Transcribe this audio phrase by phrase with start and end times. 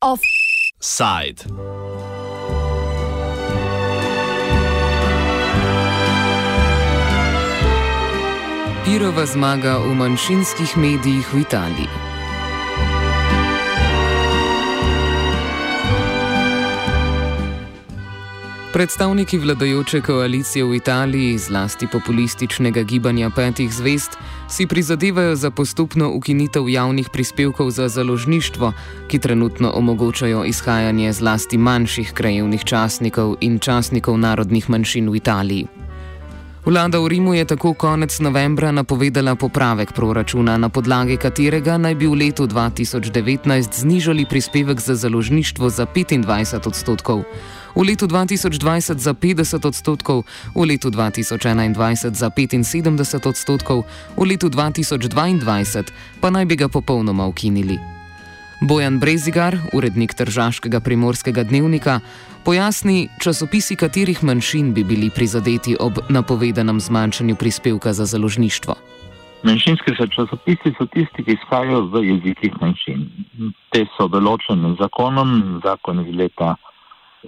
[0.00, 1.44] Offside.
[8.84, 12.07] Pirova zmaga v manjšinskih medijih v Italiji.
[18.78, 24.10] Predstavniki vladajoče koalicije v Italiji, zlasti populističnega gibanja petih zvest,
[24.48, 28.72] si prizadevajo za postopno ukinitev javnih prispevkov za založništvo,
[29.08, 35.77] ki trenutno omogočajo izhajanje zlasti manjših krajevnih časnikov in časnikov narodnih manjšin v Italiji.
[36.68, 42.04] Vlada v Rimu je tako konec novembra napovedala popravek proračuna, na podlagi katerega naj bi
[42.04, 47.24] v letu 2019 znižali prispevek za založništvo za 25 odstotkov
[47.72, 55.88] v letu 2020 za 50 odstotkov, v letu 2021 za 75 odstotkov, v letu 2022
[56.20, 57.97] pa naj bi ga popolnoma ukinili.
[58.60, 62.00] Bojan Brezigar, urednik Tržaškega primorskega dnevnika,
[62.44, 68.74] pojasni, časopisi katerih manjšin bi bili prizadeti ob napovedanem zmanjšanju prispevka za založništvo.
[69.42, 73.04] Manjšinski časopisi so tisti, ki izhajajo v jezikih manjšin.
[73.70, 76.56] Te so določene zakonom, zakon iz leta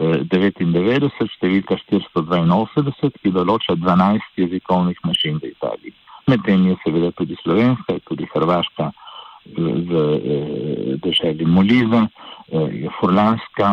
[0.00, 5.94] 99, številka 482, ki določa 12 jezikovnih mašin v Italiji.
[6.26, 8.90] Medtem je seveda tudi slovenska, tudi hrvaška
[9.56, 12.06] v državi Moliza,
[12.50, 13.70] je furlanska,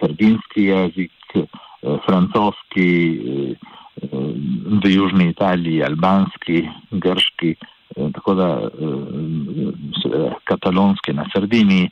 [0.00, 1.12] sardinski jezik,
[2.06, 2.90] francoski,
[4.82, 7.54] v južni Italiji, albanski, grški,
[8.14, 8.48] tako da
[10.44, 11.90] katalonski na Sardiniji.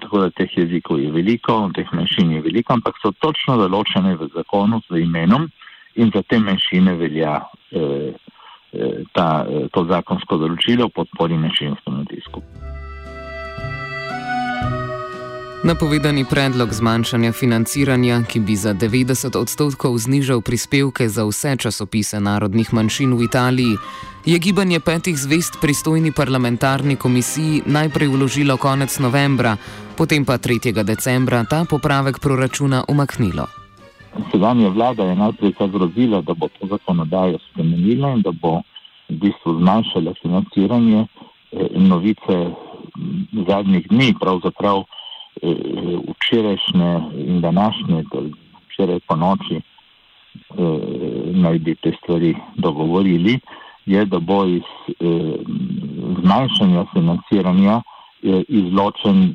[0.00, 4.30] Tako da teh jezikov je veliko, teh manjšin je veliko, ampak so točno določene v
[4.32, 5.50] zakonu z imenom
[6.00, 8.21] in za te manjšine velja eh, eh
[9.12, 12.42] ta, eh, to zakonsko določilo v podpori manjšinskemu tisku.
[15.62, 22.72] Napovedani predlog zmanjšanja financiranja, ki bi za 90 odstotkov znižal prispevke za vse časopise narodnih
[22.74, 23.78] manjšin v Italiji,
[24.26, 29.56] je gibanje petih zvest pristojni parlamentarni komisiji najprej vložilo konec novembra,
[29.94, 30.82] potem pa 3.
[30.82, 33.61] decembra ta popravek proračuna umaknilo.
[34.30, 38.60] Sedanja vlada je najprej zagrozila, da bo to zakonodajo spremenila in da bo
[39.08, 41.06] v bistvu zmanjšala financiranje.
[41.52, 42.54] Eh, novice
[43.48, 44.84] zadnjih dni pravzaprav.
[45.42, 45.54] Eh,
[46.08, 48.04] včerajšnje in današnje,
[48.68, 49.62] včeraj po noči, eh,
[51.32, 53.40] naj bi te stvari dogovorili,
[53.86, 54.62] je, da bo iz
[56.22, 57.82] zmanjšanja financiranja
[58.48, 59.34] izločen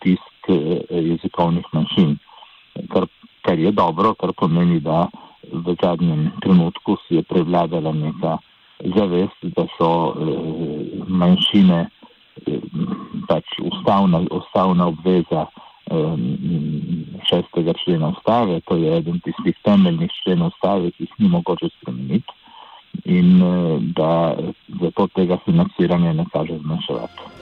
[0.00, 0.50] tisk
[0.90, 2.18] jezikovnih manjšin,
[3.48, 5.06] kar, je dobro, kar pomeni, da
[5.52, 8.36] v zadnjem trenutku si je prevladala neka
[8.94, 9.90] zavest, da so
[11.08, 11.86] manjšine
[13.28, 15.46] pač ustavna, ustavna obveza
[17.28, 22.32] šestega člena ustave, to je eden tistih temeljnih členov ustave, ki jih ni mogoče spremeniti
[23.04, 24.36] in eh, da
[24.80, 27.37] zato tega financiranja ne kaže zmanjševati.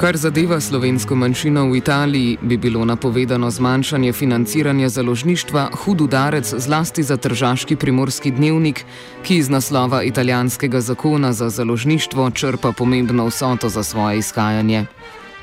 [0.00, 7.02] Kar zadeva slovensko manjšino v Italiji, bi bilo napovedano zmanjšanje financiranja založništva hud udarec zlasti
[7.02, 8.80] za tržaški primorski dnevnik,
[9.26, 14.86] ki iz naslova italijanskega zakona za založništvo črpa pomembno vsoto za svoje izhajanje.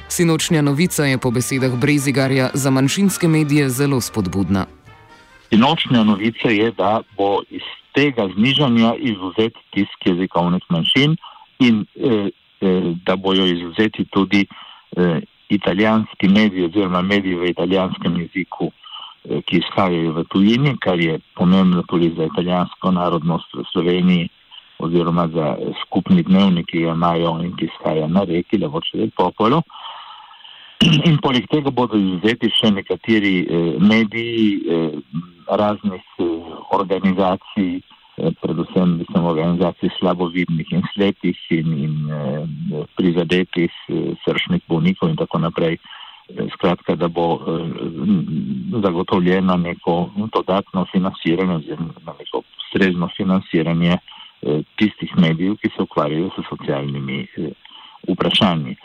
[0.09, 4.65] Sinočnja novica je po besedah Brezigarja za manjšinske medije zelo spodbudna.
[5.49, 7.61] Sinočnja novica je, da bo iz
[7.93, 11.15] tega znižanja izuzet tisk jezikovnih manjšin
[11.59, 12.29] in eh,
[13.05, 14.47] da bojo izuzeti tudi
[14.97, 15.19] eh,
[15.49, 18.71] italijanski mediji oziroma mediji v italijanskem jeziku,
[19.29, 24.29] eh, ki izhajajo v tujini, kar je pomembno tudi za italijansko narodnost v Sloveniji
[24.79, 28.97] oziroma za skupni dnevnik, ki ga imajo in ki izhaja na reki, da bo če
[28.97, 29.61] del popolo.
[30.81, 33.47] In poleg tega bodo izuzeti še nekateri
[33.81, 34.61] mediji
[35.49, 36.05] raznih
[36.71, 42.47] organizacij, Eh, predvsem mislim, organizacij slabovidnih in slepih in, in eh,
[42.97, 45.77] prizadetih eh, srčnih bolnikov in tako naprej.
[46.53, 47.39] Skratka, da bo
[48.83, 53.97] zagotovljeno neko dodatno financiranje oziroma neko ustrezno financiranje
[54.75, 57.27] tistih medijev, ki se ukvarjajo s socialnimi
[58.07, 58.75] vprašanji.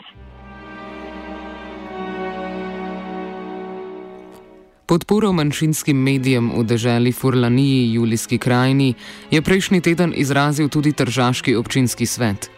[4.93, 8.93] Podporo manjšinskim medijem v deželi Furlaniji, Julijski krajini,
[9.31, 12.51] je prejšnji teden izrazil tudi Tržaški občinski svet.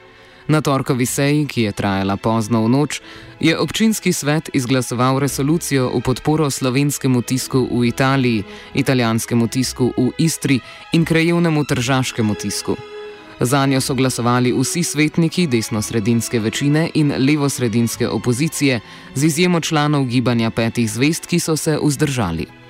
[0.48, 3.00] Na torkovi seji, ki je trajala pozno v noč,
[3.40, 8.44] je občinski svet izglasoval resolucijo v podporo slovenskemu tisku v Italiji,
[8.74, 10.60] italijanskemu tisku v Istri
[10.92, 12.95] in krajevnemu tržaškemu tisku.
[13.40, 18.80] Za njo so glasovali vsi svetniki desno-sredinske večine in levo-sredinske opozicije,
[19.16, 22.65] z izjemo članov gibanja petih zvest, ki so se vzdržali.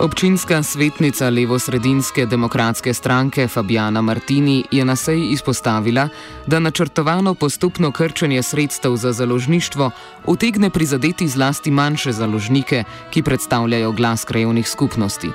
[0.00, 6.08] Občinska svetnica levo-sredinske demokratske stranke Fabijana Martini je na seji izpostavila,
[6.46, 9.90] da načrtovano postopno krčenje sredstev za založništvo
[10.26, 15.30] utegne prizadeti zlasti manjše založnike, ki predstavljajo glas krajovnih skupnosti.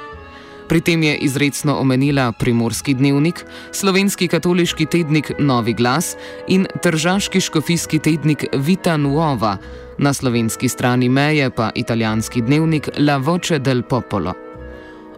[0.68, 6.16] Pri tem je izredno omenila Primorski dnevnik, slovenski katoliški tednik Novi glas
[6.48, 9.58] in tržaški škofijski tednik Vita Nuova,
[9.98, 14.50] na slovenski strani meje pa italijanski dnevnik La Voce del Popolo.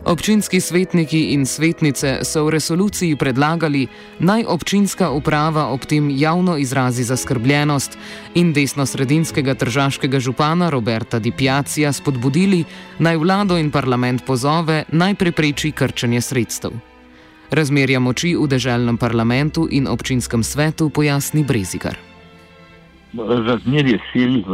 [0.03, 3.87] Občinski svetniki in svetnice so v resoluciji predlagali,
[4.19, 7.97] naj občinska uprava ob tem javno izrazi zaskrbljenost
[8.35, 12.65] in desno-sredinskega tržaškega župana Roberta Di Piacija spodbudili,
[12.99, 16.71] naj vlado in parlament pozove, naj prepreči krčenje sredstev.
[17.51, 22.12] Razmerja moči v deželnem parlamentu in občinskem svetu pojasni Brezikar.
[23.13, 24.53] Razmerje sil v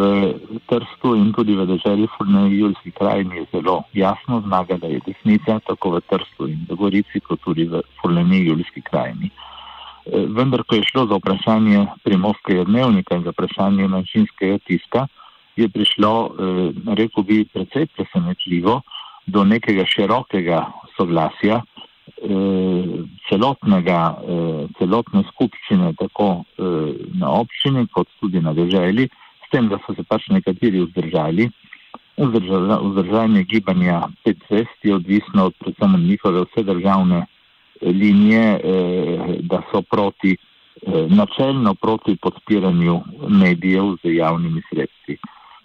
[0.68, 6.02] Trstu in tudi v državi Furnajuljski krajini je zelo jasno, zmagala je desnica, tako v
[6.12, 9.32] Trstu in v Gorici, kot tudi v Furnajuljski krajini.
[9.32, 15.08] E, vendar, ko je šlo za vprašanje primorskega dnevnika in za vprašanje manjšinskega tiska,
[15.56, 16.52] je prišlo, e,
[17.00, 18.82] rekel bi, precej presenetljivo
[19.28, 20.66] do nekega širokega
[20.98, 21.89] soglasja, Eh,
[23.30, 29.08] celotnega, eh, celotne skupščine, tako eh, na občini, kot tudi na državi,
[29.46, 31.50] s tem, da so se pač nekateri vzdržali.
[32.20, 37.26] Vzdržanje gibanja 5-6 je odvisno od predvsem njihove vse državne
[37.82, 38.60] linije,
[39.48, 40.36] da so proti,
[41.08, 45.16] načelno proti podpiranju medijev z javnimi sredstvi.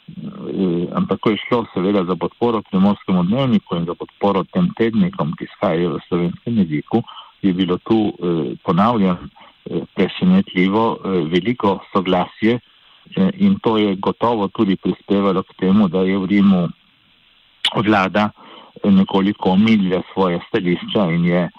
[0.05, 5.33] Eh, ampak ko je šlo seveda za podporo primorskemu dnevniku in za podporo tem tednikom,
[5.33, 7.01] ki skajajo v slovenskem jeziku,
[7.41, 11.01] je bilo tu, eh, ponavljam, eh, presenetljivo
[11.33, 12.61] veliko soglasje
[13.37, 16.69] in to je gotovo tudi prispevalo k temu, da je v Rimu
[17.77, 18.31] vlada
[18.85, 21.51] nekoliko omilila svoje stališča in je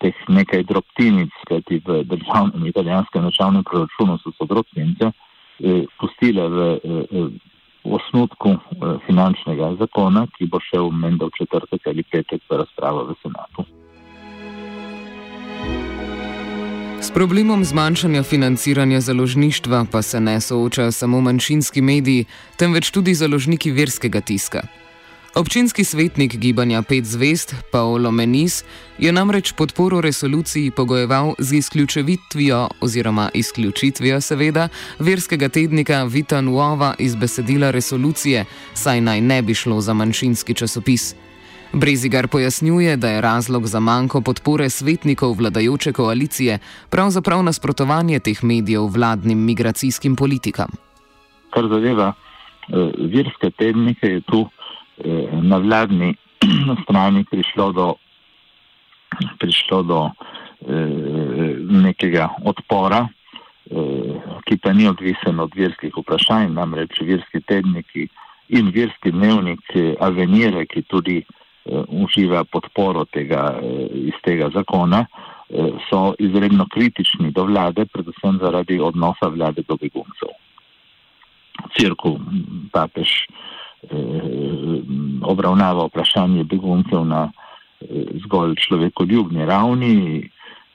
[0.00, 5.12] teh nekaj drobtinic, kajti v državnem italijanskem načalnem proračunu so so drobtinice,
[6.00, 6.80] pustila v
[7.84, 13.04] v osnutku eh, finančnega zakona, ki bo šel menda v četrtek ali petek za razpravo
[13.04, 13.64] v senatu.
[17.04, 22.24] S problemom zmanjšanja financiranja založništva pa se ne soočajo samo manjšinski mediji,
[22.56, 24.62] temveč tudi založniki verskega tiska.
[25.34, 28.64] Občinski svetnik gibanja Pet zvest, Paolo Menis,
[28.98, 37.16] je namreč podporo resoluciji pogojeval z izključitvijo, oziroma izključitvijo, seveda, verskega tednika Vita Nuova iz
[37.16, 38.44] besedila resolucije,
[38.74, 41.14] saj naj ne bi šlo za manjšinski časopis.
[41.72, 46.58] Brezigar pojasnjuje, da je razlog za manjko podpore svetnikov vladajoče koalicije
[46.90, 50.70] pravzaprav nasprotovanje teh medijev vladnim migracijskim politikam.
[51.50, 54.48] Kar zadeva eh, verske tednike, je tu.
[54.96, 56.14] Eh, na vladni
[56.84, 57.94] strani prišlo do,
[59.38, 63.08] prišlo do eh, nekega odpora,
[63.70, 64.14] eh,
[64.46, 68.06] ki pa ni odvisen od verskih vprašanj, namreč verski tedniki
[68.48, 69.66] in verski dnevnik
[69.98, 71.26] Avenire, ki tudi eh,
[71.88, 75.06] uživa podporo tega, eh, iz tega zakona,
[75.50, 80.30] eh, so izredno kritični do vlade, predvsem zaradi odnosa vlade do beguncev.
[81.74, 82.20] Cirku,
[82.70, 83.26] papež.
[85.24, 87.30] Eh, obravnava vprašanje beguncev na
[87.80, 87.86] eh,
[88.24, 90.30] zgolj človekoljubni ravni,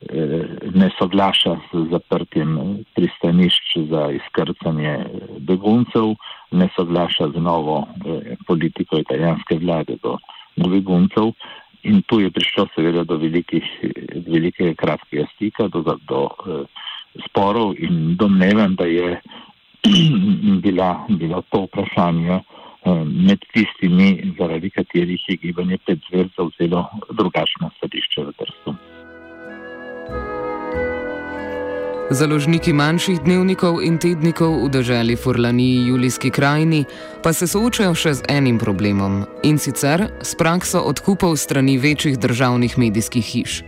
[0.10, 5.06] eh, ne soglaša s zaprtjem pristanišč za izkrcanje
[5.39, 6.15] beguncev,
[6.51, 7.88] ne soglaša z novo
[8.48, 10.18] politiko italijanske vlade do
[10.56, 11.34] beguncev.
[11.84, 13.63] In tu je prišlo seveda do velikih,
[14.27, 16.27] velikega kratkega stika, do, do, do
[17.27, 19.22] sporov in domnevam, da je
[20.63, 22.59] bila, bila to vprašanje Eh,
[23.05, 26.86] med tistimi, zaradi katerih je gibanje pred zverzom vzelo
[27.17, 28.75] drugačno stališče v Trstu.
[32.12, 36.86] Založniki manjših dnevnikov in tednikov v državi Furlani, Julijski krajini,
[37.24, 42.77] pa se soočajo še z enim problemom in sicer s prakso odkupov strani večjih državnih
[42.81, 43.62] medijskih hiš.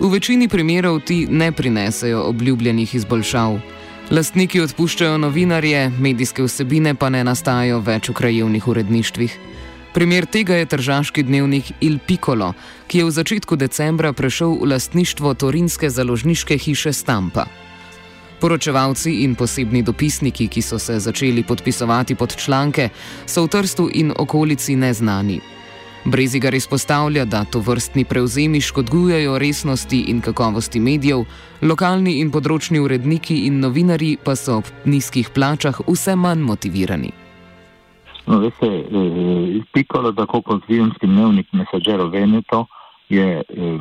[0.00, 3.60] V večini primerov ti ne prinesejo obljubljenih izboljšav.
[4.12, 9.36] Lastniki odpuščajo novinarje, medijske vsebine pa ne nastajajo več v krajevnih uredništvih.
[9.96, 12.50] Primer tega je tržaški dnevnik Il Piccolo,
[12.84, 17.46] ki je v začetku decembra prešel v lastništvo torinske založniške hiše Stampa.
[18.44, 22.90] Poročevalci in posebni dopisniki, ki so se začeli podpisovati pod članke,
[23.24, 25.40] so v Trstu in okolici neznani.
[26.04, 31.24] Brezigar izpostavlja, da to vrstni prevzemi škodujejo resnosti in kakovosti medijev,
[31.62, 37.12] lokalni in področni uredniki in novinari pa so ob nizkih plačah vse manj motivirani.
[38.26, 42.66] No, veste, eh, il piccolo, tako kot filmski dnevnik Messaggero Veneto,
[43.08, 43.78] je eh,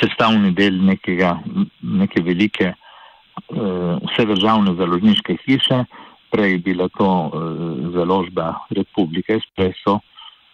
[0.00, 1.34] sestavni del nekega,
[1.80, 5.84] neke velike eh, vsedržavne založniške hiše.
[6.32, 10.00] Prej je bila to eh, založba Republike Espresso,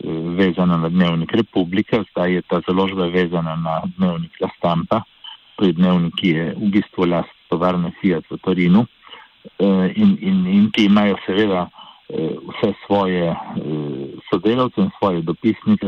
[0.05, 5.03] vezana na dnevnik Republike, zdaj je ta založba vezana na dnevnik La Stampa,
[5.57, 8.87] to je dnevnik, ki je v bistvu last tovarne Fiat v Torinu.
[9.59, 11.69] Eh, in, in, in ti imajo seveda
[12.09, 13.37] vse svoje eh,
[14.31, 15.87] sodelavce in svoje dopisnike,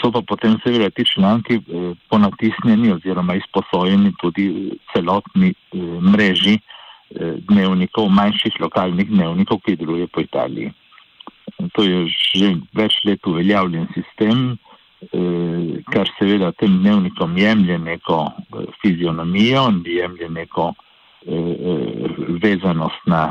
[0.00, 1.60] so pa potem seveda ti članki
[2.08, 5.52] ponatisnjeni oziroma izposojeni tudi celotni
[6.00, 6.58] mreži
[7.48, 10.72] dnevnikov, manjših lokalnih dnevnikov, ki deluje po Italiji.
[11.58, 14.58] To je že več let uveljavljen sistem,
[15.90, 18.18] kar seveda tem dnevnikom jemlje neko
[18.82, 20.72] fizionomijo, jemlje neko
[22.42, 23.22] vezanost na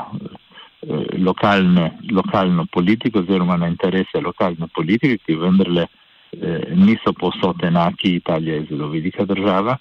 [0.81, 8.13] Eh, lokalne, lokalno politiko oziroma na interese lokalne politike, ki vendarle eh, niso posod enaki.
[8.15, 9.77] Italija je zelo velika država.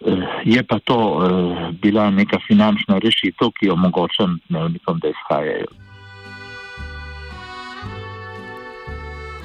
[0.00, 5.68] Eh, je pa to eh, bila neka finančna rešitev, ki omogoča dnevnikom, da izhajajo.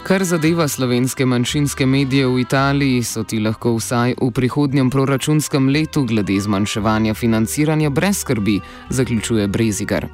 [0.06, 6.04] Kar zadeva slovenske manjšinske medije v Italiji, so ti lahko vsaj v prihodnjem proračunskem letu
[6.06, 8.60] glede zmanjševanja financiranja brez skrbi,
[8.90, 10.06] zaključuje Brezigar.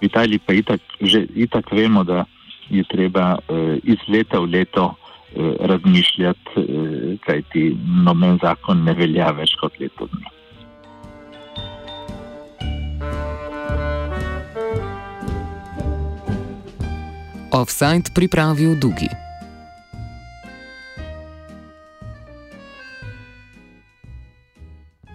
[0.00, 2.26] V Italiji pa itak, že itak vemo, da
[2.68, 7.64] je treba eh, iz leta v leto eh, razmišljati, eh, kajti
[8.04, 10.17] noben zakon ne velja več kot leto dni.
[17.58, 19.10] Offside pripravil Dugi.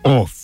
[0.04, 0.43] Off.